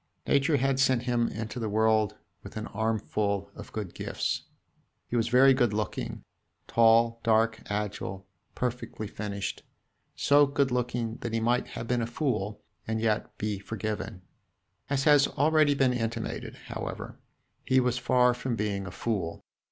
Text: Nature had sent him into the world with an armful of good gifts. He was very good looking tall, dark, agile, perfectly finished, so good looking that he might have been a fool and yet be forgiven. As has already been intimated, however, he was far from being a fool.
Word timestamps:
Nature 0.25 0.57
had 0.57 0.79
sent 0.79 1.03
him 1.03 1.27
into 1.27 1.59
the 1.59 1.69
world 1.69 2.15
with 2.41 2.57
an 2.57 2.65
armful 2.65 3.51
of 3.53 3.71
good 3.71 3.93
gifts. 3.93 4.45
He 5.05 5.15
was 5.15 5.27
very 5.27 5.53
good 5.53 5.73
looking 5.73 6.23
tall, 6.65 7.21
dark, 7.23 7.61
agile, 7.67 8.25
perfectly 8.55 9.05
finished, 9.05 9.61
so 10.15 10.47
good 10.47 10.71
looking 10.71 11.17
that 11.17 11.33
he 11.33 11.39
might 11.39 11.67
have 11.77 11.87
been 11.87 12.01
a 12.01 12.07
fool 12.07 12.63
and 12.87 12.99
yet 12.99 13.37
be 13.37 13.59
forgiven. 13.59 14.23
As 14.89 15.03
has 15.03 15.27
already 15.27 15.75
been 15.75 15.93
intimated, 15.93 16.55
however, 16.65 17.19
he 17.63 17.79
was 17.79 17.99
far 17.99 18.33
from 18.33 18.55
being 18.55 18.87
a 18.87 18.91
fool. 18.91 19.45